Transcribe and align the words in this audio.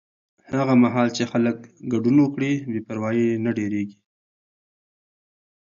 هغه 0.57 0.73
مهال 0.83 1.07
چې 1.17 1.23
خلک 1.31 1.57
ګډون 1.91 2.15
وکړي، 2.21 2.51
بې 2.71 2.79
پروایي 2.87 3.27
نه 3.45 3.51
ډېریږي. 3.57 3.97